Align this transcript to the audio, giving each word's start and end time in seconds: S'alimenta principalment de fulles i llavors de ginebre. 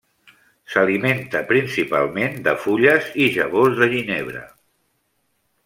S'alimenta 0.75 1.41
principalment 1.51 2.41
de 2.47 2.55
fulles 2.63 3.13
i 3.27 3.29
llavors 3.37 3.77
de 3.83 3.91
ginebre. 3.95 4.43